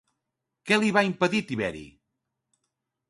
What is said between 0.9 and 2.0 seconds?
va impedir Tiberi?